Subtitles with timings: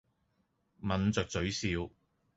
[0.81, 1.91] 抿着嘴笑。